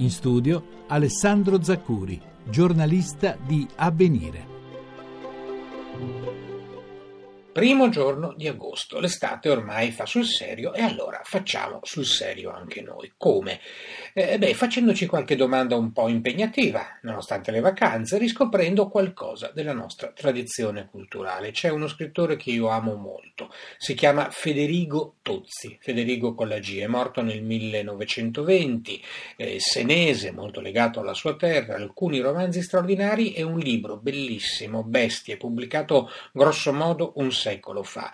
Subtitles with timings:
[0.00, 2.18] In studio Alessandro Zaccuri,
[2.48, 4.59] giornalista di Avvenire.
[7.60, 12.80] Primo giorno di agosto, l'estate ormai fa sul serio e allora facciamo sul serio anche
[12.80, 13.12] noi.
[13.18, 13.60] Come?
[14.14, 20.10] Eh, beh, facendoci qualche domanda un po' impegnativa, nonostante le vacanze, riscoprendo qualcosa della nostra
[20.14, 21.50] tradizione culturale.
[21.50, 26.78] C'è uno scrittore che io amo molto, si chiama Federigo Tozzi, Federigo con la G,
[26.78, 29.04] è morto nel 1920,
[29.36, 35.36] eh, senese, molto legato alla sua terra, alcuni romanzi straordinari e un libro bellissimo, Bestie,
[35.36, 38.10] pubblicato grosso modo un secolo fa.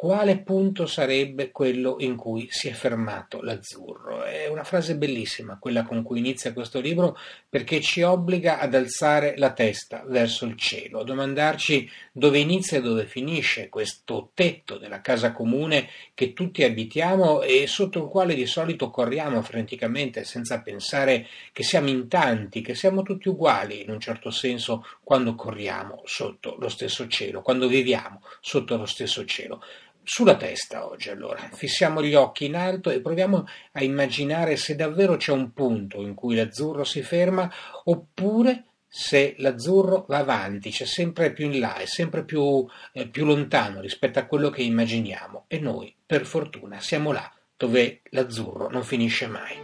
[0.00, 4.22] Quale punto sarebbe quello in cui si è fermato l'azzurro?
[4.22, 7.18] È una frase bellissima quella con cui inizia questo libro
[7.48, 12.80] perché ci obbliga ad alzare la testa verso il cielo, a domandarci dove inizia e
[12.80, 18.46] dove finisce questo tetto della casa comune che tutti abitiamo e sotto il quale di
[18.46, 23.98] solito corriamo freneticamente senza pensare che siamo in tanti, che siamo tutti uguali in un
[23.98, 29.60] certo senso quando corriamo sotto lo stesso cielo, quando viviamo sotto lo stesso cielo
[30.08, 31.50] sulla testa oggi allora.
[31.52, 36.14] Fissiamo gli occhi in alto e proviamo a immaginare se davvero c'è un punto in
[36.14, 37.52] cui l'azzurro si ferma
[37.84, 43.26] oppure se l'azzurro va avanti, c'è sempre più in là, è sempre più, eh, più
[43.26, 48.84] lontano rispetto a quello che immaginiamo e noi, per fortuna, siamo là dove l'azzurro non
[48.84, 49.56] finisce mai.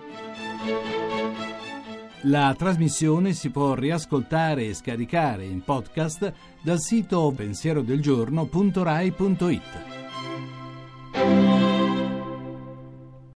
[2.25, 9.94] La trasmissione si può riascoltare e scaricare in podcast dal sito pensierodelgiorno.rai.it.
[11.15, 11.44] Thank you.